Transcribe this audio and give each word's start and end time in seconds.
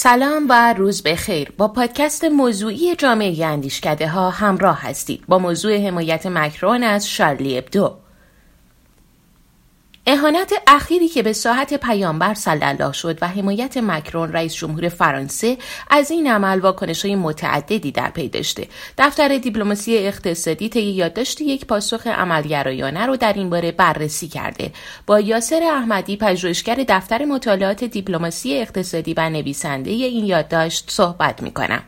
سلام 0.00 0.46
و 0.48 0.72
روز 0.72 1.02
بخیر. 1.02 1.52
با 1.56 1.68
پادکست 1.68 2.24
موضوعی 2.24 2.96
جامعه 2.96 3.46
اندیشکده 3.46 4.08
ها 4.08 4.30
همراه 4.30 4.82
هستید. 4.82 5.24
با 5.28 5.38
موضوع 5.38 5.76
حمایت 5.86 6.26
مکرون 6.26 6.82
از 6.82 7.10
شارلی 7.10 7.58
ابدو. 7.58 7.96
اهانت 10.10 10.52
اخیری 10.66 11.08
که 11.08 11.22
به 11.22 11.32
ساحت 11.32 11.74
پیامبر 11.74 12.34
صلی 12.34 12.64
الله 12.64 12.92
شد 12.92 13.18
و 13.22 13.28
حمایت 13.28 13.76
مکرون 13.76 14.32
رئیس 14.32 14.54
جمهور 14.54 14.88
فرانسه 14.88 15.58
از 15.90 16.10
این 16.10 16.30
عمل 16.30 16.60
واکنش 16.60 17.04
های 17.04 17.16
متعددی 17.16 17.92
در 17.92 18.10
پی 18.10 18.28
داشته 18.28 18.68
دفتر 18.98 19.38
دیپلماسی 19.38 19.98
اقتصادی 19.98 20.68
طی 20.68 20.82
یادداشت 20.82 21.40
یک 21.40 21.66
پاسخ 21.66 22.06
عملگرایانه 22.06 23.06
رو 23.06 23.16
در 23.16 23.32
این 23.32 23.50
باره 23.50 23.72
بررسی 23.72 24.28
کرده 24.28 24.72
با 25.06 25.20
یاسر 25.20 25.62
احمدی 25.62 26.16
پژوهشگر 26.16 26.84
دفتر 26.88 27.24
مطالعات 27.24 27.84
دیپلماسی 27.84 28.56
اقتصادی 28.56 29.14
و 29.14 29.30
نویسنده 29.30 29.90
این 29.90 30.24
یادداشت 30.24 30.90
صحبت 30.90 31.42
می 31.42 31.50
کنم. 31.50 31.82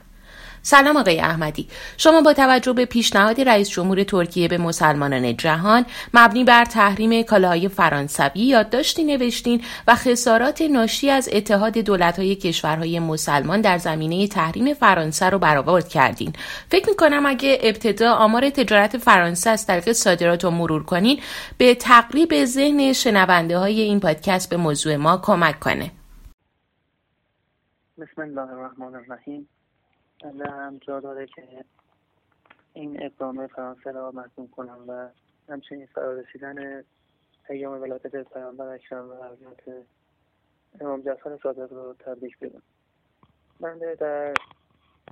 سلام 0.63 0.97
آقای 0.97 1.21
احمدی. 1.21 1.69
شما 1.97 2.21
با 2.21 2.33
توجه 2.33 2.73
به 2.73 2.85
پیشنهاد 2.85 3.41
رئیس 3.41 3.71
جمهور 3.71 4.05
ترکیه 4.05 4.49
به 4.49 4.59
مسلمانان 4.59 5.37
جهان 5.37 5.87
مبنی 6.15 6.45
بر 6.45 6.65
تحریم 6.65 7.23
کالاهای 7.23 7.69
فرانسوی 7.69 8.41
یادداشتی 8.41 9.05
نوشتین 9.05 9.63
و 9.89 9.95
خسارات 9.95 10.63
ناشی 10.63 11.11
از 11.11 11.29
اتحاد 11.33 11.79
دولتهای 11.79 12.37
کشورهای 12.37 12.99
مسلمان 12.99 13.61
در 13.61 13.79
زمینه 13.79 14.29
تحریم 14.29 14.75
فرانسه 14.75 15.31
رو 15.31 15.39
برآورد 15.39 15.89
کردین. 15.89 16.33
فکر 16.71 16.89
می‌کنم 16.89 17.27
اگه 17.27 17.59
ابتدا 17.63 18.13
آمار 18.13 18.51
تجارت 18.51 18.99
فرانسه 18.99 19.51
از 19.51 19.67
طریق 19.67 19.93
صادرات 19.93 20.45
رو 20.45 20.51
مرور 20.51 20.83
کنین 20.83 21.21
به 21.59 21.75
تقریب 21.75 22.45
ذهن 22.45 22.93
شنونده 22.93 23.59
های 23.59 23.81
این 23.81 24.01
پادکست 24.01 24.51
به 24.51 24.57
موضوع 24.57 24.97
ما 24.97 25.21
کمک 25.23 25.61
کنه. 25.61 25.91
بسم 27.99 28.23
الله 28.23 28.41
الرحمن 28.41 28.95
الرحیم. 28.95 29.49
بنده 30.23 30.51
هم 30.51 30.79
جا 30.79 31.01
داره 31.01 31.27
که 31.27 31.65
این 32.73 33.03
اقدام 33.03 33.47
فرانسه 33.47 33.91
را 33.91 34.11
مضمون 34.11 34.49
کنم 34.49 34.85
و 34.89 35.09
همچنین 35.49 35.87
فرارسیدن 35.87 36.85
ایام 37.51 37.83
ولادت 37.83 38.33
پیامبر 38.33 38.67
اکرم 38.67 39.09
و 39.09 39.15
حضرت 39.15 39.87
امام 40.81 41.01
جعفر 41.01 41.39
صادق 41.43 41.73
رو 41.73 41.95
تبریک 41.95 42.39
بدم 42.39 42.63
بنده 43.61 43.95
در 43.95 44.35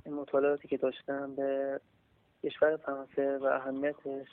مطالعاتی 0.05 0.67
که 0.67 0.77
داشتم 0.77 1.35
به 1.35 1.81
کشور 2.43 2.77
فرانسه 2.77 3.37
و 3.37 3.45
اهمیتش 3.45 4.27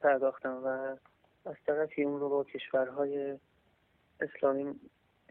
پرداختم 0.00 0.60
و 0.64 0.68
از 1.48 1.56
طرفی 1.66 2.02
اون 2.02 2.20
رو 2.20 2.28
با 2.28 2.44
کشورهای 2.44 3.38
اسلامی 4.20 4.80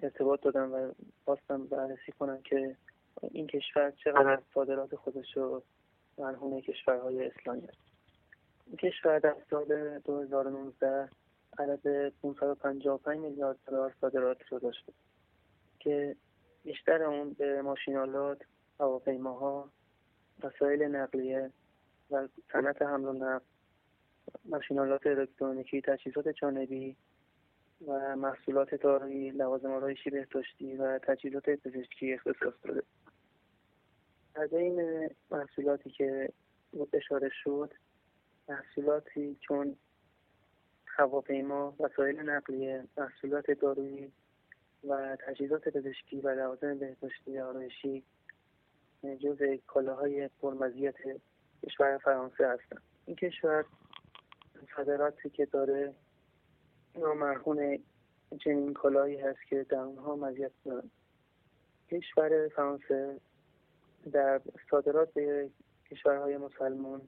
ارتباط 0.02 0.42
دادم 0.42 0.74
و 0.74 0.92
خواستم 1.26 1.66
بررسی 1.66 2.12
کنم 2.20 2.42
که 2.42 2.76
این 3.32 3.48
کشور 3.48 3.92
چقدر 3.92 4.40
صادرات 4.54 4.96
خودش 4.96 5.38
رو 5.38 5.64
مرهون 6.18 6.62
کشورهای 6.62 7.28
اسلامی 7.28 7.68
است. 7.68 7.78
این 8.68 8.78
کشور 8.78 9.20
در 9.20 9.36
سال 9.50 10.00
2019 10.00 11.10
عدد 11.60 12.10
555 12.10 13.20
میلیارد 13.20 13.58
دلار 13.68 13.96
صادرات 14.02 14.38
رو 14.50 14.60
داشته 14.60 14.94
که 15.80 16.16
بیشتر 16.64 17.04
اون 17.04 17.34
به 17.34 17.62
ماشینالات 17.62 18.42
هواپیماها 18.80 19.70
وسایل 20.44 20.84
نقلیه 20.84 21.52
و 22.12 22.28
صنعت 22.54 22.82
حمل 22.82 23.06
و 23.06 23.14
نقل 23.14 23.46
ماشینالات 24.46 25.08
الکترونیکی 25.08 25.82
تجهیزات 25.82 26.28
جانبی 26.28 26.96
و 27.88 28.16
محصولات 28.16 28.76
دارویی 28.76 29.30
لوازم 29.30 29.72
آرایشی 29.72 30.10
بهداشتی 30.10 30.76
و 30.76 31.00
تجهیزات 31.00 31.50
پزشکی 31.50 32.14
اختصاص 32.14 32.54
داده. 32.64 32.84
از 34.36 34.54
این 34.54 35.10
محصولاتی 35.32 35.90
که 35.90 36.34
اشاره 36.94 37.30
شد 37.44 37.74
محصولاتی 38.50 39.38
چون 39.42 39.76
هواپیما 40.86 41.76
وسایل 41.80 42.20
نقلیه 42.20 42.84
محصولات 42.98 43.52
دارویی 43.52 44.12
و 44.88 45.18
تجهیزات 45.28 45.70
پزشکی 45.70 46.22
و 46.22 46.30
لوازم 46.30 46.78
بهداشتی 46.78 47.40
آرایشی 47.40 48.04
جز 49.20 49.38
کالاهای 49.68 50.30
پرمزیت 50.42 50.96
کشور 51.66 51.98
فرانسه 51.98 52.48
هستند. 52.48 52.82
این 53.06 53.16
کشور 53.16 53.66
صادراتی 54.76 55.30
که 55.30 55.46
داره 55.46 55.94
مرهون 56.96 57.80
چنین 58.44 58.74
کالایی 58.74 59.18
هست 59.18 59.40
که 59.50 59.66
در 59.70 59.78
اونها 59.78 60.16
مزیت 60.16 60.52
دارن. 60.66 60.92
کشور 61.92 62.48
فرانسه 62.48 63.20
در 64.12 64.42
صادرات 64.72 65.14
به 65.14 65.50
کشورهای 65.92 66.38
مسلمان 66.38 67.02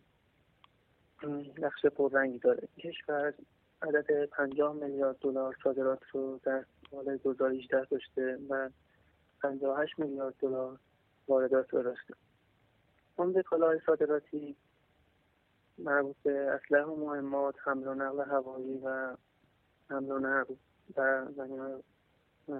نقش 1.58 1.86
پررنگی 1.86 2.40
داره. 2.40 2.68
کشور 2.78 3.34
عدد 3.81 4.26
50 4.26 4.74
میلیارد 4.74 5.18
دلار 5.22 5.56
صادرات 5.64 6.00
رو 6.12 6.40
در 6.44 6.66
سال 6.92 7.18
2018 7.18 7.86
داشته 7.86 8.38
و 8.50 8.70
58 9.42 10.00
میلیارد 10.00 10.34
دلار 10.40 10.80
واردات 11.28 11.74
رو 11.74 11.84
داشته. 11.84 12.14
عمده 13.18 13.44
کالاهای 13.44 13.80
صادراتی 13.86 14.56
مربوط 15.78 16.16
به 16.24 16.31
اسلحه 16.31 16.84
و 16.84 16.96
مهمات 16.96 17.56
حمل 17.64 17.88
و 17.88 17.94
نقل 17.94 18.30
هوایی 18.30 18.78
و 18.78 19.16
حمل 19.90 20.12
و 20.12 20.20
نقل 20.20 20.56
و 21.46 21.81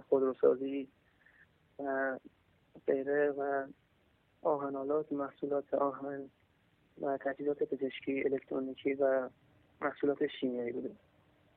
خودروسازی 0.10 0.88
و 1.80 2.20
غیره 2.88 3.32
و 3.32 3.68
آهنالات 4.44 5.12
محصولات 5.12 5.74
آهن 5.74 6.30
و 7.02 7.18
تجهیزات 7.18 7.64
پزشکی 7.64 8.24
الکترونیکی 8.24 8.94
و 8.94 9.30
محصولات 9.82 10.28
شیمیایی 10.28 10.72
بوده. 10.72 10.92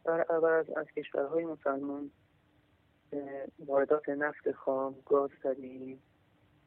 در 0.04 0.20
عوض 0.20 0.70
از 0.70 0.86
کشورهای 0.86 1.44
مسلمان 1.44 2.10
واردات 3.66 4.08
نفت 4.08 4.52
خام 4.52 4.94
گاز 5.06 5.30
طبیعی 5.42 5.98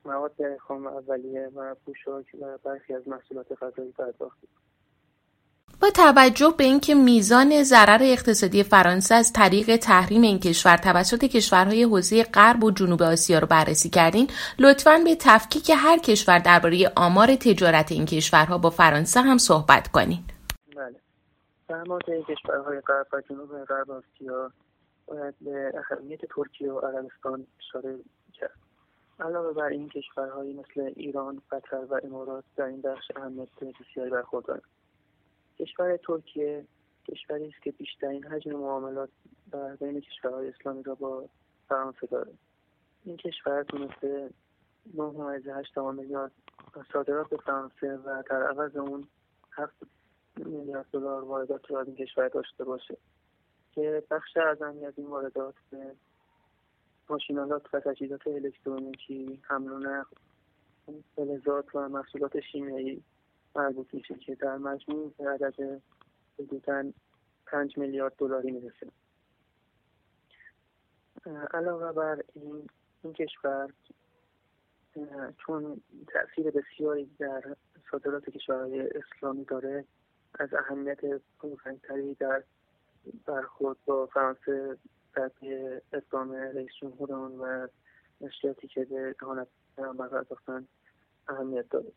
مواد 0.06 0.58
خام 0.58 0.88
اولیه 0.88 1.48
و 1.48 1.76
پوشاک 1.76 2.26
و 2.42 2.58
برخی 2.58 2.94
از 2.94 3.08
محصولات 3.08 3.64
غذایی 3.64 3.92
پرداخت 3.92 4.40
با 5.82 5.90
توجه 5.90 6.54
به 6.58 6.64
اینکه 6.64 6.96
میزان 6.96 7.64
ضرر 7.64 8.00
اقتصادی 8.02 8.64
فرانسه 8.64 9.16
از 9.16 9.34
طریق 9.34 9.78
تحریم 9.78 10.22
این 10.22 10.40
کشور 10.40 10.78
توسط 10.78 11.24
کشورهای 11.24 11.84
حوزه 11.84 12.24
غرب 12.24 12.64
و 12.64 12.72
جنوب 12.72 13.02
آسیا 13.02 13.40
رو 13.40 13.48
بررسی 13.48 13.90
کردین 13.90 14.28
لطفا 14.60 15.02
به 15.04 15.16
تفکیک 15.20 15.72
هر 15.76 15.98
کشور 15.98 16.40
درباره 16.40 16.92
آمار 16.96 17.36
تجارت 17.36 17.92
این 17.92 18.06
کشورها 18.06 18.58
با 18.58 18.70
فرانسه 18.70 19.22
هم 19.22 19.38
صحبت 19.38 19.88
کنین. 19.88 20.20
بله. 20.76 20.96
این 22.08 22.24
کشورهای 22.24 22.80
غرب 22.82 23.08
و 23.14 23.22
جنوب 23.30 23.66
غرب 23.66 23.92
آسیا 23.92 24.52
باید 25.08 25.36
به 25.42 25.72
اهمیت 25.92 26.20
ترکیه 26.36 26.72
و 26.72 26.80
عربستان 26.80 27.48
اشاره 27.60 28.00
کرد. 28.34 28.56
علاوه 29.20 29.54
بر 29.54 29.68
این 29.68 29.90
کشورهایی 29.90 30.54
مثل 30.54 30.92
ایران 30.96 31.42
قطر 31.52 31.86
و 31.90 32.00
امارات 32.04 32.44
در 32.56 32.66
این 32.66 32.82
بخش 32.82 33.12
اهمیت 33.16 33.50
بسیاری 33.60 34.10
برخوردارند. 34.10 34.62
کشور 35.60 35.98
ترکیه 35.98 36.66
کشوری 37.08 37.48
است 37.48 37.62
که 37.62 37.72
بیشترین 37.72 38.24
حجم 38.24 38.52
معاملات 38.52 39.10
در 39.52 39.76
بین 39.76 40.02
کشورهای 40.02 40.50
اسلامی 40.50 40.84
را 40.84 40.96
با 40.96 41.30
فرانسه 41.70 42.08
دارد 42.08 42.38
این 43.06 43.18
کشور 43.18 43.64
تونسته 43.64 44.30
9.8 44.98 45.78
میلیارد 45.78 46.32
صادرات 46.94 47.30
به 47.30 47.38
فرانسه 47.38 47.98
و 47.98 48.24
در 48.30 48.44
عوض 48.44 48.76
اون 48.76 49.08
7 49.52 49.74
میلیارد 50.38 50.86
دلار 50.92 51.24
واردات 51.24 51.72
را 51.72 51.80
از 51.80 51.88
این 51.88 51.96
کشور 51.96 52.28
داشته 52.28 52.64
باشه 52.64 52.98
که 53.72 54.04
بخش 54.12 54.38
اعظمی 54.38 54.86
از 54.86 54.94
این 54.98 55.08
واردات 55.08 55.56
به 55.72 55.96
ماشینالات 57.10 57.74
و 57.74 57.80
تجهیزات 57.80 58.28
الکترونیکی 58.28 59.40
حمل 59.44 59.72
و 59.72 59.80
نقل 59.80 60.16
فلزات 61.16 61.76
و 61.76 61.90
محصولات 61.90 62.40
شیمیایی 62.40 63.04
مربوط 63.56 63.94
میشه 63.94 64.16
که 64.16 64.36
در 64.36 64.58
مجموع 64.58 65.14
به 65.18 65.30
عدد 65.30 65.82
حدودا 66.40 66.92
پنج 67.46 67.78
میلیارد 67.78 68.14
دلاری 68.18 68.52
می‌رسه. 68.52 68.88
علاوه 71.54 71.92
بر 71.92 72.24
این 72.36 72.70
این 73.04 73.14
کشور 73.14 73.70
چون 75.38 75.82
تاثیر 76.08 76.52
بسیاری 76.52 77.10
در 77.20 77.56
صادرات 77.92 78.30
کشورهای 78.30 78.90
اسلامی 78.90 79.46
داره 79.46 79.86
از 80.40 80.54
اهمیت 80.54 81.00
پررنگتری 81.40 82.16
در 82.16 82.44
برخورد 83.26 83.78
با 83.86 84.06
فرانسه 84.06 84.78
در 85.14 85.32
اقدام 85.94 86.32
رئیس 86.32 86.72
جمهور 86.82 87.12
و 87.12 87.68
نشریاتی 88.22 88.68
که 88.68 88.86
به 88.86 89.16
اهانت 89.22 89.48
پیامبر 89.76 90.26
اهمیت 91.28 91.70
داره. 91.70 91.92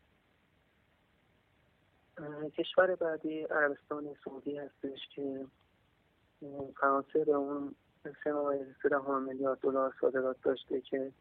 کشور 2.57 2.95
بعدی 2.95 3.41
عربستان 3.41 4.15
سعودی 4.25 4.57
هستش 4.57 4.99
که 5.15 5.45
فرانسه 6.79 7.25
به 7.25 7.31
اون 7.31 7.75
سه 8.23 9.19
میلیارد 9.19 9.59
دلار 9.59 9.95
صادرات 10.01 10.37
داشته 10.43 10.81
که 10.81 11.11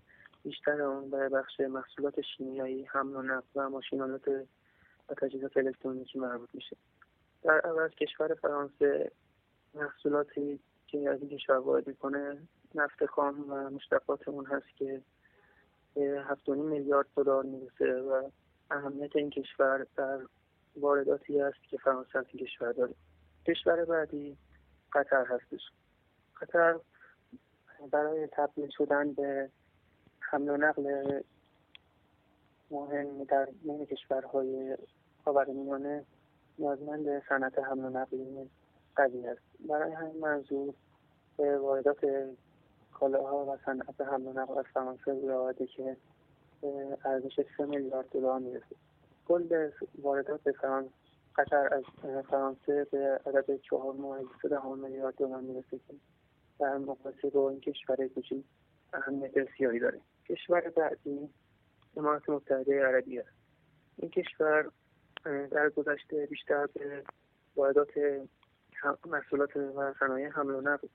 بیشتر 0.43 0.83
اون 0.83 1.11
به 1.11 1.29
بخش 1.29 1.61
محصولات 1.61 2.21
شیمیایی 2.21 2.85
حمل 2.85 3.17
و 3.17 3.23
نقل 3.23 3.47
و 3.55 3.69
ماشینالات 3.69 4.29
و 5.09 5.15
تجهیزات 5.15 5.57
الکترونیکی 5.57 6.19
مربوط 6.19 6.49
میشه. 6.55 6.77
در 7.43 7.61
عوض 7.61 7.91
کشور 7.91 8.35
فرانسه 8.35 9.13
محصولاتی 9.75 10.61
که 10.87 11.11
از 11.11 11.21
این 11.21 11.29
کشور 11.29 11.57
وارد 11.57 11.87
می‌کنه 11.87 12.39
نفت 12.75 13.07
خام 13.07 13.51
و 13.51 13.71
مشتقات 13.71 14.29
اون 14.29 14.47
هست 14.47 14.77
که 14.77 15.03
هفت 15.97 16.49
میلیارد 16.49 17.07
دلار 17.17 17.45
می‌رسه 17.45 18.01
و 18.01 18.31
اهمیت 18.71 19.17
این 19.17 19.31
کشور 19.31 19.87
در 19.97 20.21
وارداتی 20.77 21.41
است 21.41 21.63
که 21.71 21.79
فرانسه 21.79 22.19
از 22.19 22.25
این 22.33 22.47
کشور 22.47 22.73
داره. 22.73 22.95
کشور 23.47 23.85
بعدی 23.85 24.37
قطر 24.93 25.25
هستش. 25.25 25.61
قطر 26.41 26.81
برای 27.91 28.27
تبدیل 28.27 28.71
شدن 28.71 29.13
به 29.13 29.51
حمل 30.21 30.49
و 30.49 30.57
نقل 30.57 31.21
مهم 32.71 33.25
در 33.25 33.49
بین 33.63 33.87
کشورهای 33.87 34.77
خاورمیانه 35.25 36.05
نیازمند 36.59 37.23
صنعت 37.29 37.59
حمل 37.59 37.85
و 37.85 37.89
نقل 37.89 38.47
قوی 38.97 39.27
است. 39.27 39.41
برای 39.69 39.93
همین 39.93 40.21
منظور 40.21 40.75
به 41.37 41.59
واردات 41.59 42.07
کالاها 42.93 43.47
و 43.47 43.57
صنعت 43.67 44.01
حمل 44.01 44.27
و 44.27 44.33
نقل 44.33 44.59
از 44.59 44.65
فرانسه 44.75 45.29
رعایت 45.29 45.57
که 45.67 45.97
ارزش 47.05 47.41
سه 47.57 47.67
میلیارد 47.67 48.09
دلار 48.09 48.39
می‌رسه. 48.39 48.77
کل 49.29 49.71
واردات 50.03 50.53
فرانسه 50.53 50.91
قطر 51.37 51.75
از 51.75 51.85
فرانسه 52.31 52.87
به 52.93 53.21
عدد 53.27 53.57
چهار 53.57 53.93
ماه 53.93 54.21
میلیارد 54.77 55.15
دلار 55.15 55.41
می‌رسه 55.41 55.79
که 55.89 55.95
در 56.59 56.79
مقایسه 56.79 57.31
با 57.31 57.51
این 57.51 57.61
کشور 57.61 58.09
کوچیک 58.09 58.45
اهمیت 58.93 59.35
بسیاری 59.35 59.79
داره. 59.79 60.01
کشور 60.29 60.71
بعدی 60.71 61.29
امارات 61.97 62.31
متحده 62.31 62.83
عربی 62.85 63.19
است. 63.19 63.31
این 63.97 64.11
کشور 64.11 64.71
در 65.25 65.71
گذشته 65.71 66.27
بیشتر 66.27 66.67
به 66.67 67.03
واردات 67.57 67.91
محصولات 69.07 69.57
و 69.57 69.95
صنایع 70.01 70.29
حمل 70.29 70.55
و 70.55 70.61
نقل 70.61 70.89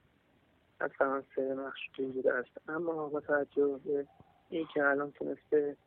از 0.80 0.92
فرانسه 0.92 1.54
مشغول 1.54 2.12
بوده 2.12 2.34
است. 2.34 2.50
اما 2.68 3.10
با 3.10 3.20
توجه 3.20 3.80
به 3.86 4.08
اینکه 4.50 4.84
الان 4.84 5.12
تونسته 5.12 5.78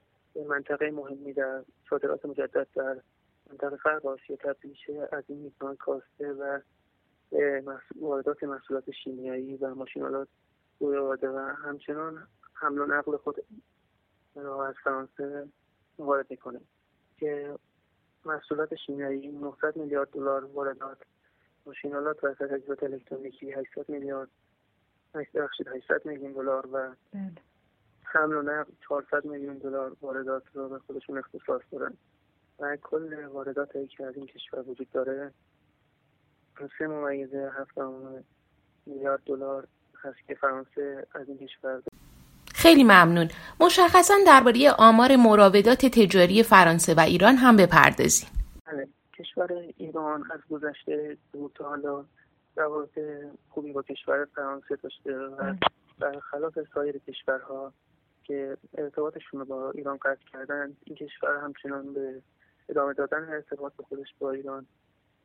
منطقه 0.48 0.90
مهمی 0.90 1.32
در 1.32 1.64
صادرات 1.90 2.26
مجدد 2.26 2.66
در 2.74 2.96
منطقه 3.50 3.76
غرب 3.76 4.06
آسیا 4.06 4.36
تبدیل 4.36 4.76
از 5.12 5.24
این 5.28 5.38
میزان 5.38 5.76
کاسته 5.76 6.32
و 6.32 6.60
واردات 8.00 8.42
محصولات 8.42 8.90
شیمیایی 8.90 9.56
و 9.56 9.74
ماشینالات 9.74 10.28
روی 10.80 10.96
آورده 10.96 11.28
و 11.28 11.38
همچنان 11.38 12.26
حمل 12.54 12.78
و 12.78 12.86
نقل 12.86 13.16
خود 13.16 13.36
را 14.34 14.66
از 14.66 14.74
فرانسه 14.84 15.48
وارد 15.98 16.26
می‌کنه 16.30 16.60
که 17.18 17.58
محصولات 18.24 18.74
شیمیایی 18.74 19.28
900 19.28 19.76
میلیارد 19.76 20.10
دلار 20.10 20.44
واردات 20.44 20.98
ماشینالات 21.66 22.24
و 22.24 22.34
تجهیزات 22.34 22.82
الکترونیکی 22.82 23.52
800 23.52 23.88
میلیارد 23.88 24.28
800 25.14 26.06
میلیون 26.06 26.32
دلار 26.32 26.66
و 26.66 26.94
بله. 27.12 27.49
حمل 28.12 28.36
و 28.36 28.42
نقل 28.42 28.72
400 28.88 29.24
میلیون 29.24 29.58
دلار 29.58 29.96
واردات 30.00 30.42
رو 30.54 30.68
به 30.68 30.78
خودشون 30.78 31.18
اختصاص 31.18 31.62
دارن 31.72 31.92
و 32.58 32.76
کل 32.82 33.24
واردات 33.24 33.72
که 33.96 34.06
از 34.06 34.16
این 34.16 34.26
کشور 34.26 34.60
وجود 34.60 34.90
داره. 34.92 35.32
سه 36.78 36.86
ممیزه 36.86 37.50
هفت 37.58 37.78
میلیارد 38.86 39.20
دلار 39.26 39.66
هست 40.04 40.18
که 40.28 40.34
فرانسه 40.34 41.06
از 41.14 41.28
این 41.28 41.38
کشور 41.38 41.82
خیلی 42.54 42.84
ممنون. 42.84 43.28
مشخصا 43.60 44.14
درباره 44.26 44.70
آمار 44.78 45.16
مراودات 45.16 45.86
تجاری 45.86 46.42
فرانسه 46.42 46.94
و 46.94 47.00
ایران 47.00 47.34
هم 47.34 47.56
بپردازیم. 47.56 48.28
بله 48.66 48.88
کشور 49.18 49.52
ایران 49.76 50.24
از 50.30 50.40
گذشته 50.50 51.16
دو 51.32 51.50
تا 51.54 51.68
حالا 51.68 52.04
روابط 52.56 52.98
خوبی 53.48 53.72
با 53.72 53.82
کشور 53.82 54.26
فرانسه 54.34 54.76
داشته 54.76 55.18
و 55.18 55.54
برخلاف 55.98 56.58
سایر 56.74 56.98
کشورها 56.98 57.72
که 58.30 58.56
ارتباطشون 58.78 59.40
رو 59.40 59.46
با 59.46 59.70
ایران 59.70 59.96
قطع 59.96 60.24
کردن 60.32 60.76
این 60.84 60.96
کشور 60.96 61.36
همچنان 61.36 61.92
به 61.94 62.22
ادامه 62.68 62.92
دادن 62.92 63.28
ارتباط 63.28 63.72
خودش 63.88 64.14
با 64.18 64.30
ایران 64.30 64.66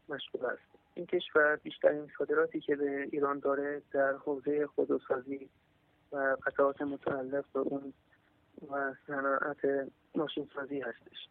مشغول 0.10 0.46
است 0.46 0.62
این 0.94 1.06
کشور 1.06 1.56
بیشترین 1.56 2.08
صادراتی 2.18 2.60
که 2.60 2.76
به 2.76 3.08
ایران 3.12 3.40
داره 3.40 3.82
در 3.92 4.14
حوزه 4.14 4.68
خودروسازی 4.68 5.50
و 6.12 6.38
قطعات 6.46 6.82
متعلق 6.82 7.46
به 7.54 7.60
اون 7.60 7.94
و 8.72 8.94
صناعت 9.08 9.90
ماشین 10.16 10.50
سازی 10.56 10.80
هستش 10.80 11.30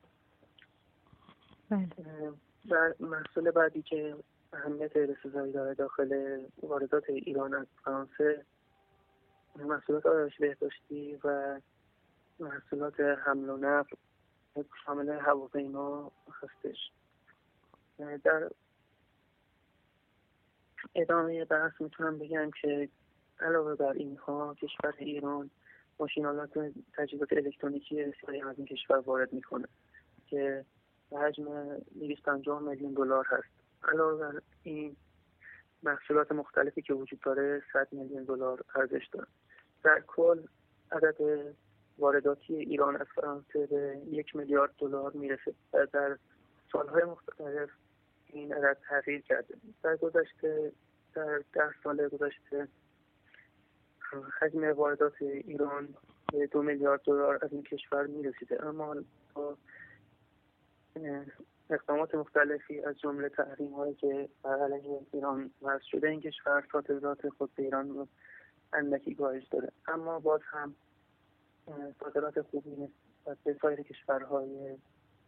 بله. 1.70 2.32
و 2.70 2.94
محصول 3.00 3.50
بعدی 3.50 3.82
که 3.82 4.17
اهمیت 4.53 4.97
رسیزایی 4.97 5.53
داره 5.53 5.75
داخل 5.75 6.38
واردات 6.62 7.11
ایران 7.11 7.55
از 7.55 7.67
فرانسه 7.85 8.44
محصولات 9.59 10.06
آرایش 10.06 10.39
بهداشتی 10.39 11.19
و 11.25 11.61
محصولات 12.41 13.01
حمل 13.01 13.49
و 13.49 13.56
نقل 13.56 13.97
شامل 14.85 15.09
هواپیما 15.09 16.12
هستش. 16.43 16.93
در 18.25 18.51
ادامه 20.95 21.45
بحث 21.45 21.73
می‌تونم 21.81 22.19
بگم 22.19 22.51
که 22.62 22.89
علاوه 23.41 23.75
بر 23.75 23.93
اینها 23.93 24.55
کشور 24.55 24.95
ایران 24.99 25.51
ماشینالات 25.99 26.73
تجهیزات 26.93 27.33
الکترونیکی 27.33 28.05
بسیاری 28.05 28.43
از 28.43 28.59
این 28.59 28.67
کشور 28.67 28.97
وارد 28.97 29.33
می‌کنه 29.33 29.69
که 30.27 30.65
به 31.11 31.19
حجم 31.19 31.79
250 31.79 32.62
میلیون 32.62 32.95
دلار 32.95 33.27
هست. 33.29 33.55
علاوه 33.83 34.19
بر 34.19 34.43
این 34.62 34.97
محصولات 35.83 36.33
مختلفی 36.33 36.83
که 36.83 36.95
وجود 36.95 37.21
داره 37.21 37.62
100 37.73 37.89
میلیون 37.93 38.25
دلار 38.25 38.65
ارزش 38.75 39.06
داره. 39.12 39.27
در 39.85 40.03
کل 40.07 40.43
عدد 40.93 41.17
وارداتی 41.99 42.55
ایران 42.55 42.97
از 42.97 43.07
فرانسه 43.15 43.67
به 43.67 44.01
یک 44.07 44.37
میلیارد 44.37 44.71
دلار 44.79 45.13
می‌رسه 45.13 45.55
و 45.73 45.87
در 45.93 46.19
سالهای 46.73 47.05
مختلف 47.05 47.71
این 48.27 48.55
عدد 48.55 48.77
تغییر 48.89 49.21
کرده. 49.21 49.55
در 49.83 49.97
گذشته 49.97 50.73
در 51.15 51.43
ده 51.53 51.71
سال 51.85 52.09
گذشته 52.09 52.69
حجم 54.41 54.73
واردات 54.73 55.23
ایران 55.23 55.89
به 56.33 56.47
دو 56.47 56.63
میلیارد 56.63 57.01
دلار 57.01 57.39
از 57.43 57.53
این 57.53 57.63
کشور 57.63 58.07
می‌رسیده. 58.07 58.67
اما 58.67 58.97
با 59.35 59.56
اقدامات 61.70 62.15
مختلفی 62.15 62.81
از 62.81 62.99
جمله 62.99 63.29
تحریم 63.29 63.73
هایی 63.73 63.94
که 63.94 64.29
بر 64.43 64.58
علیه 64.58 65.01
ایران 65.13 65.51
وضع 65.63 65.85
شده 65.91 66.08
این 66.08 66.20
کشور 66.20 66.65
صادرات 66.73 67.29
خود 67.29 67.55
به 67.55 67.63
ایران 67.63 68.08
اندکی 68.75 69.15
کاهش 69.15 69.45
داره. 69.45 69.73
اما 69.89 70.21
باز 70.21 70.41
هم 70.45 70.75
صادرات 72.01 72.43
خوبی 72.43 72.71
نسبت 72.71 73.39
به 73.45 73.57
سایر 73.63 73.83
کشورهای 73.83 74.77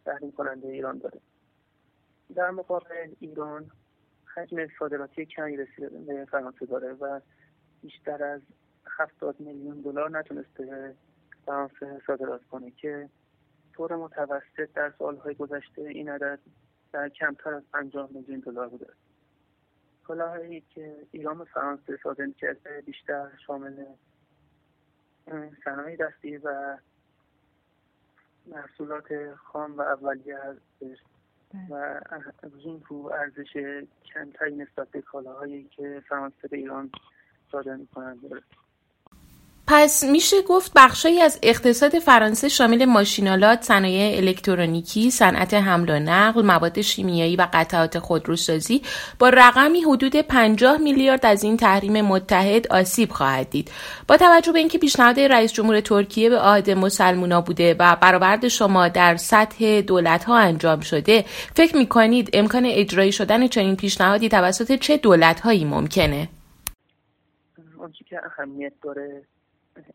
تحریم 0.05 0.33
کننده 0.33 0.69
ایران 0.69 0.99
داره. 0.99 1.21
در 2.35 2.51
مقابل 2.51 3.15
ایران 3.21 3.71
حجم 4.35 4.67
صادراتی 4.79 5.27
کمی 5.27 5.57
به 5.57 6.27
فرانسه 6.31 6.67
داره 6.67 6.93
و 6.93 7.21
بیشتر 7.83 8.25
از 8.25 8.41
هفتاد 8.99 9.41
میلیون 9.41 9.81
دلار 9.81 10.11
نتونسته 10.11 10.95
فرانسه 11.47 12.03
صادرات 12.07 12.45
کنه 12.45 12.71
که 12.71 13.09
طور 13.73 13.97
متوسط 13.97 14.73
در 14.75 14.93
سالهای 14.99 15.35
گذشته 15.35 15.83
این 15.83 16.09
عدد 16.09 16.39
در 16.93 17.09
کمتر 17.09 17.55
از 17.55 17.63
پنجاه 17.73 18.09
میلیون 18.13 18.41
دلار 18.41 18.69
بوده. 18.69 18.87
کالاهایی 20.07 20.61
که 20.61 20.97
ایران 21.13 21.39
و 21.39 21.45
فرانسه 21.45 21.99
صادر 22.03 22.31
کرده 22.31 22.83
بیشتر 22.87 23.29
شامل 23.47 23.85
صنایع 25.65 25.97
دستی 25.97 26.37
و 26.37 26.79
محصولات 28.47 29.35
خام 29.35 29.79
و 29.79 29.81
اولیه 29.81 30.39
هستش 30.39 30.99
بله. 31.55 31.67
و 31.71 32.01
از 32.43 32.53
این 32.65 32.83
رو 32.89 33.13
ارزش 33.15 33.85
کمتری 34.15 34.55
نسبت 34.55 34.89
به 34.91 35.03
کالاهایی 35.03 35.65
که 35.65 36.03
فرانسه 36.09 36.49
به 36.49 36.57
ایران 36.57 36.91
صادر 37.53 37.77
می‌کنند 37.77 38.19
پس 39.69 40.05
میشه 40.05 40.43
گفت 40.43 40.73
بخشایی 40.77 41.21
از 41.21 41.39
اقتصاد 41.43 41.99
فرانسه 41.99 42.49
شامل 42.49 42.85
ماشینالات، 42.85 43.63
صنایع 43.63 44.17
الکترونیکی، 44.17 45.11
صنعت 45.11 45.55
حمل 45.55 45.91
و 45.91 46.01
نقل، 46.01 46.43
مواد 46.43 46.81
شیمیایی 46.81 47.37
و 47.37 47.47
قطعات 47.53 47.99
خودروسازی 47.99 48.83
با 49.19 49.29
رقمی 49.29 49.81
حدود 49.81 50.17
50 50.17 50.77
میلیارد 50.77 51.27
از 51.27 51.45
این 51.45 51.57
تحریم 51.57 52.01
متحد 52.01 52.67
آسیب 52.73 53.11
خواهد 53.11 53.51
دید. 53.51 53.71
با 54.09 54.17
توجه 54.17 54.53
به 54.53 54.59
اینکه 54.59 54.79
پیشنهاد 54.79 55.21
رئیس 55.21 55.53
جمهور 55.53 55.81
ترکیه 55.81 56.31
به 56.31 56.39
عهد 56.39 56.71
مسلمونا 56.71 57.41
بوده 57.41 57.77
و 57.79 57.97
برآورد 57.97 58.49
شما 58.49 58.89
در 58.89 59.17
سطح 59.17 59.81
دولت 59.81 60.25
ها 60.25 60.39
انجام 60.39 60.81
شده، 60.81 61.25
فکر 61.55 61.77
می‌کنید 61.77 62.31
امکان 62.33 62.67
اجرایی 62.67 63.13
شدن 63.13 63.49
چنین 63.49 63.77
پیشنهادی 63.77 64.29
توسط 64.29 64.79
چه 64.79 64.97
دولت 64.97 65.41
هایی 65.41 65.65
ممکنه؟ 65.65 66.29
که 68.09 68.21
اهمیت 68.25 68.73
داره 68.83 69.23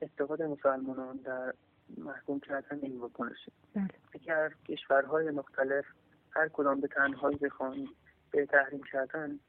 اتحاد 0.02 0.42
مسلمانان 0.42 1.18
در 1.18 1.54
محکوم 1.98 2.40
کردن 2.40 2.80
این 2.82 3.00
واکنشه 3.00 3.52
بله. 3.76 3.88
اگر 4.14 4.52
کشورهای 4.68 5.32
مختلف 5.32 5.86
هر 6.32 6.48
کدام 6.48 6.82
به 6.82 6.88
تنهایی 6.88 7.38
بخوان 7.38 7.88
به 8.32 8.46
تحریم 8.46 8.82
کردن 8.92 9.40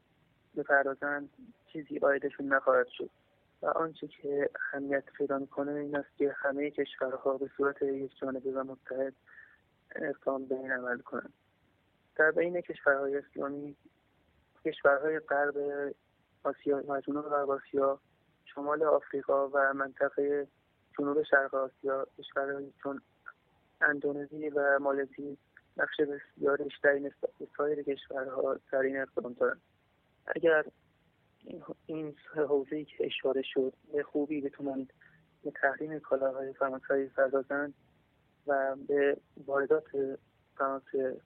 بپردازند 0.56 1.30
چیزی 1.72 1.98
آیدشون 1.98 2.52
نخواهد 2.52 2.88
شد. 2.88 3.10
و 3.62 3.66
آنچه 3.66 4.06
که 4.06 4.50
اهمیت 4.56 5.04
پیدا 5.18 5.38
می‌کنه 5.38 5.72
این 5.72 5.96
است 5.96 6.16
که 6.16 6.34
همه 6.36 6.70
کشورها 6.70 7.38
به 7.38 7.50
صورت 7.56 7.82
یک 7.82 8.18
جانبه 8.18 8.50
و 8.50 8.64
متحد 8.64 9.14
اقدام 9.96 10.44
به 10.44 10.54
این 10.54 10.72
عمل 10.72 10.98
کنند. 10.98 11.32
در 12.16 12.30
بین 12.30 12.60
کشورهای 12.60 13.16
اسلامی 13.16 13.76
کشورهای 14.64 15.18
غرب 15.18 15.54
آسیا 16.44 16.82
و 16.88 17.00
جنوب 17.00 17.24
غرب 17.24 17.50
آسیا 17.50 18.00
شمال 18.54 18.82
آفریقا 18.82 19.48
و 19.48 19.72
منطقه 19.74 20.48
جنوب 20.98 21.22
شرق 21.22 21.54
آسیا 21.54 22.06
کشورهایی 22.18 22.72
چون 22.82 23.00
اندونزی 23.80 24.48
و 24.48 24.78
مالزی 24.78 25.38
نقش 25.76 26.00
بسیار 26.00 26.56
بیشتری 26.56 27.00
نسبت 27.00 27.30
به 27.38 27.48
سایر 27.56 27.82
کشورها 27.82 28.58
در 28.72 28.78
این 28.78 29.00
اقدام 29.00 29.32
دارند 29.32 29.60
اگر 30.26 30.64
این 31.86 32.16
حوزه 32.34 32.84
که 32.84 33.06
اشاره 33.06 33.42
شد 33.42 33.72
به 33.92 34.02
خوبی 34.02 34.40
بتونند 34.40 34.92
به 35.44 35.50
تحریم 35.50 35.98
کالاهای 35.98 36.52
فرانسوی 36.52 37.06
پردازند 37.06 37.74
و 38.46 38.76
به 38.88 39.16
واردات 39.46 40.18
فرانسه 40.56 41.20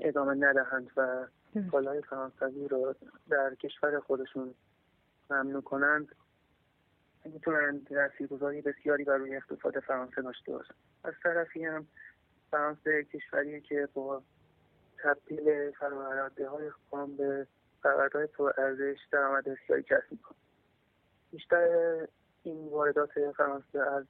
ادامه 0.00 0.34
ندهند 0.34 0.90
و 0.96 1.26
کالاهای 1.70 2.02
فرانسوی 2.02 2.68
رو 2.68 2.94
در 3.30 3.54
کشور 3.54 4.00
خودشون 4.00 4.54
ممنوع 5.32 5.62
کنند 5.62 6.14
می‌تونند 7.24 7.88
تاثیرگذاری 7.88 8.62
بسیاری 8.62 9.04
بر 9.04 9.16
روی 9.16 9.36
اقتصاد 9.36 9.80
فرانسه 9.80 10.22
داشته 10.22 10.52
باشند 10.52 10.76
از 11.04 11.14
طرفی 11.22 11.64
هم 11.64 11.86
فرانسه 12.50 13.04
کشوریه 13.04 13.60
که 13.60 13.88
با 13.94 14.22
تبدیل 14.98 15.70
فرآورده 15.70 16.48
های 16.48 16.70
خام 16.70 17.16
به 17.16 17.46
ارزش 18.58 18.98
درآمد 19.12 19.44
بسیاری 19.44 19.82
کسب 19.82 20.06
می‌کنه. 20.10 20.38
بیشتر 21.30 21.68
این 22.42 22.68
واردات 22.68 23.10
فرانسه 23.36 23.80
از 23.80 24.04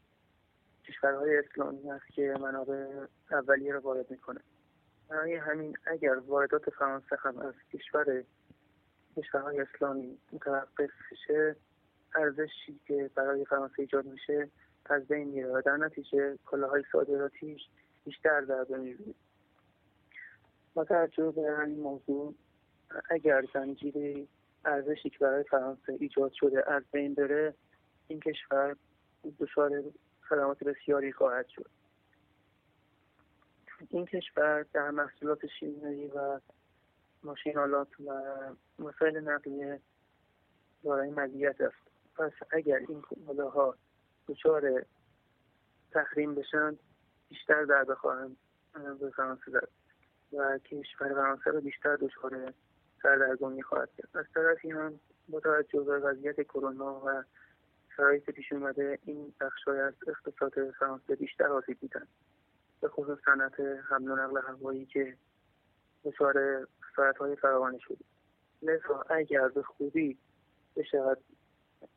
کشورهای 0.85 1.39
اسلامی 1.39 1.91
است 1.91 2.07
که 2.07 2.35
منابع 2.41 3.07
اولیه 3.31 3.73
را 3.73 3.81
وارد 3.81 4.11
می‌کنه. 4.11 4.41
برای 5.09 5.35
همین 5.35 5.77
اگر 5.87 6.15
واردات 6.27 6.71
فرانسه 6.71 7.17
هم 7.19 7.39
از 7.39 7.55
کشور 7.73 8.25
کشورهای 9.17 9.61
اسلامی 9.61 10.19
متوقف 10.33 10.91
بشه 11.13 11.57
ارزشی 12.15 12.81
که 12.87 13.11
برای 13.15 13.45
فرانسه 13.45 13.75
ایجاد 13.79 14.07
میشه 14.07 14.49
از 14.87 15.09
بین 15.09 15.29
میره 15.29 15.49
و 15.49 15.63
در 15.65 15.77
نتیجه 15.77 16.39
کالاهای 16.45 16.85
صادراتیش 16.93 17.61
بیشتر 18.05 18.41
در 18.41 18.65
بین 18.65 19.15
با 20.75 20.85
توجه 20.85 21.31
به 21.31 21.57
همین 21.59 21.81
موضوع 21.81 22.35
اگر 23.11 23.45
زنجیره 23.55 24.27
ارزشی 24.65 25.11
که 25.11 25.19
برای 25.19 25.45
فرانسه 25.45 25.97
ایجاد 26.01 26.33
شده 26.33 26.71
از 26.71 26.83
بین 26.93 27.15
بره 27.15 27.55
این 28.09 28.21
کشور 28.21 28.77
دچار 29.39 29.83
خدمات 30.29 30.65
بسیاری 30.65 31.13
خواهد 31.13 31.49
شد. 31.49 31.71
این 33.91 34.07
کشور 34.07 34.67
در 34.73 34.91
محصولات 34.91 35.47
شیمیایی 35.47 36.07
و 36.07 36.41
ماشینالات 37.25 38.01
و 38.01 38.13
مسائل 38.79 39.21
نقلیه 39.21 39.81
دارای 40.85 41.11
مزیت 41.11 41.61
است. 41.61 41.91
پس 42.17 42.33
اگر 42.51 42.77
این 42.89 43.03
کالاها 43.27 43.77
دچار 44.29 44.85
تحریم 45.91 46.35
بشن 46.35 46.79
بیشتر 47.29 47.65
در 47.65 47.85
بخواهند 47.85 48.37
به 49.01 49.11
فرانسه 49.11 49.51
زد 49.51 49.69
و 50.33 50.59
کشور 50.59 51.09
فرانسه 51.09 51.51
رو 51.51 51.61
بیشتر 51.61 51.97
دچار 51.97 52.53
سردرگمی 53.03 53.63
خواهد 53.63 53.93
کرد. 53.93 54.17
از 54.17 54.27
طرفی 54.35 54.71
هم 54.71 55.01
با 55.29 55.41
توجه 55.41 55.81
به 55.81 55.99
وضعیت 55.99 56.43
کرونا 56.43 57.01
و 57.07 57.25
شرایط 57.97 58.31
پیش 58.31 58.53
اومده 58.53 58.99
این 59.05 59.35
بخشهای 59.41 59.81
از 59.81 59.95
اقتصاد 60.07 60.71
فرانسه 60.71 61.17
بیشتر 61.17 61.47
آسیب 61.47 61.81
دیدن 61.81 62.07
به 62.81 62.89
خصوص 62.89 63.19
صنعت 63.25 63.61
حمل 63.61 64.11
و 64.11 64.17
نقل 64.17 64.41
هوایی 64.49 64.87
که 64.87 65.17
دچار 66.05 66.67
های 66.95 67.37
فراوانی 67.37 67.81
شده 67.81 68.05
لذا 68.63 69.05
اگر 69.11 69.49
به 69.49 69.63
خوبی 69.63 70.19
بشود 70.77 71.19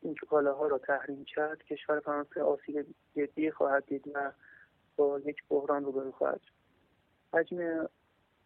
این 0.00 0.14
کالاها 0.14 0.66
را 0.66 0.78
تحریم 0.78 1.24
کرد 1.24 1.62
کشور 1.62 2.00
فرانسه 2.00 2.42
آسیب 2.42 2.86
جدی 3.16 3.50
خواهد 3.50 3.86
دید 3.86 4.10
و 4.14 4.32
با 4.96 5.18
یک 5.18 5.36
بحران 5.48 5.84
روبرو 5.84 6.12
خواهد 6.12 6.40
شد. 6.40 6.52
حجم 7.32 7.88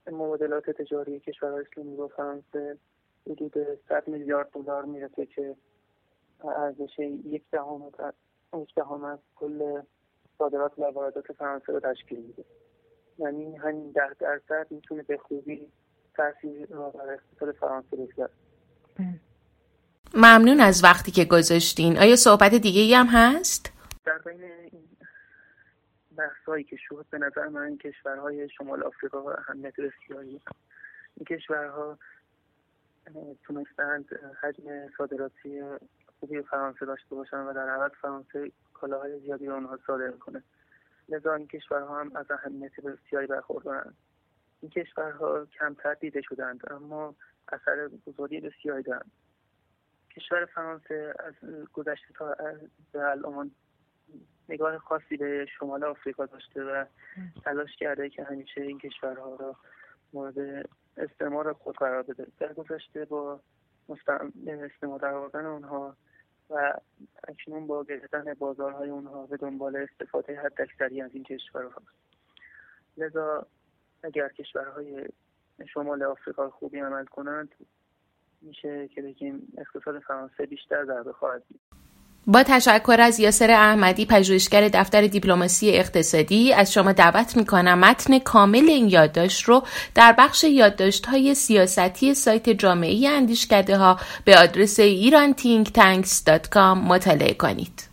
مبادلات 0.07 0.71
تجاری 0.71 1.21
کشور 1.21 1.61
اسلامی 1.61 1.97
با 1.97 2.09
فرانسه 2.09 2.79
حدود 3.27 3.55
100 3.89 4.09
میلیارد 4.09 4.51
دلار 4.51 4.85
می‌رسه 4.85 5.27
که 5.27 5.57
ارزش 6.45 6.99
یک 6.99 7.43
دهم 7.51 7.93
یک 8.55 8.75
دهم 8.75 9.05
از 9.05 9.19
کل 9.37 9.83
صادرات 10.39 10.79
و 10.79 10.83
واردات 10.83 11.33
فرانسه 11.33 11.73
رو 11.73 11.81
تشکیل 11.81 12.21
میده. 12.21 12.45
یعنی 13.19 13.57
همین 13.57 13.91
ده 13.91 14.15
درصد 14.19 14.67
می‌تونه 14.71 15.03
به 15.03 15.17
خوبی 15.17 15.73
اقتصاد 16.21 17.55
فرانسه 17.61 18.29
ممنون 20.15 20.61
از 20.61 20.85
وقتی 20.85 21.11
که 21.11 21.25
گذاشتین. 21.25 21.99
آیا 21.99 22.17
صحبت 22.17 22.55
دیگه 22.55 22.81
ای 22.81 22.95
هم 22.95 23.07
هست؟ 23.07 23.73
در 24.05 24.19
بین 24.19 24.45
این 24.45 24.83
بحثایی 26.17 26.65
که 26.65 26.77
شد 26.77 27.07
به 27.11 27.19
نظر 27.19 27.49
من 27.49 27.77
کشورهای 27.77 28.49
شمال 28.49 28.83
آفریقا 28.83 29.23
و 29.23 29.29
اهمیت 29.29 29.75
بسیاری 29.77 30.41
این 31.17 31.27
کشورها 31.31 31.99
تونستند 33.43 34.09
حجم 34.43 34.65
صادراتی 34.99 35.63
خوبی 36.21 36.43
فرانسه 36.43 36.87
داشته 36.87 37.15
باشن 37.15 37.37
و 37.37 37.53
در 37.53 37.69
عوض 37.69 37.91
فرانسه 38.03 38.53
کالاهای 38.75 39.21
زیادی 39.21 39.47
رو 39.47 39.57
آنها 39.57 39.79
صادر 39.87 40.11
کنه. 40.11 40.43
لذا 41.09 41.35
این 41.35 41.47
کشورها 41.47 42.01
هم 42.01 42.17
از 42.17 42.27
اهمیت 42.31 42.73
بسیاری 42.81 43.27
برخوردارند 43.27 43.97
این 44.61 44.71
کشورها 44.71 45.47
کمتر 45.47 45.95
دیده 45.95 46.23
شدند 46.23 46.73
اما 46.73 47.15
اثر 47.49 47.89
بزرگی 48.07 48.41
بسیاری 48.41 48.83
دارند 48.83 49.11
کشور 50.17 50.45
فرانسه 50.45 51.15
از 51.19 51.35
گذشته 51.73 52.15
تا 52.15 52.37
به 52.93 53.11
الان 53.11 53.51
نگاه 54.49 54.79
خاصی 54.79 55.17
به 55.17 55.47
شمال 55.59 55.85
آفریقا 55.85 56.27
داشته 56.27 56.63
و 56.65 56.85
تلاش 57.45 57.77
کرده 57.77 58.11
که 58.11 58.25
همیشه 58.25 58.61
این 58.61 58.79
کشورها 58.79 59.35
را 59.35 59.57
مورد 60.13 60.69
استعمار 60.97 61.53
خود 61.53 61.77
قرار 61.77 62.03
بده. 62.03 62.27
در 62.39 62.53
گذشته 62.53 63.05
با 63.05 63.41
استعمار 64.47 65.07
آوردن 65.07 65.47
اونها 65.47 65.97
و 66.51 66.75
اکنون 67.29 67.67
با 67.67 67.85
گرفتن 67.85 68.35
بازارهای 68.35 68.91
اونها 68.91 69.27
به 69.27 69.37
دنبال 69.37 69.77
استفاده 69.77 70.41
حد 70.41 70.61
اکثری 70.61 71.03
از 71.03 71.11
این 71.15 71.25
کشورها. 71.25 71.83
لذا 72.97 73.47
اگر 74.03 74.29
کشورهای 74.29 75.05
شمال 75.75 76.03
آفریقا 76.03 76.51
خوبی 76.51 76.79
عمل 76.79 77.05
کنند 77.05 77.55
میشه 78.43 78.89
که 78.89 79.03
بگیم 79.03 79.53
اقتصاد 79.59 79.99
فرانسه 79.99 80.47
بیشتر 80.47 80.85
ضربه 80.85 81.13
خواهد 81.13 81.43
دید 81.49 81.61
با 82.27 82.43
تشکر 82.43 82.97
از 83.01 83.21
یاسر 83.21 83.51
احمدی 83.51 84.07
پژوهشگر 84.07 84.69
دفتر 84.69 85.07
دیپلماسی 85.07 85.71
اقتصادی 85.71 86.53
از 86.53 86.73
شما 86.73 86.93
دعوت 86.93 87.37
می‌کنم 87.37 87.79
متن 87.79 88.19
کامل 88.19 88.69
این 88.69 88.89
یادداشت 88.89 89.45
رو 89.45 89.63
در 89.95 90.15
بخش 90.19 90.45
یادداشت 90.45 91.07
های 91.07 91.35
سیاستی 91.35 92.15
سایت 92.15 92.51
جامعه 92.51 93.09
اندیشکده 93.09 93.77
ها 93.77 93.97
به 94.25 94.39
آدرس 94.39 94.81
ایران 94.81 95.33
مطالعه 96.89 97.35
کنید. 97.35 97.90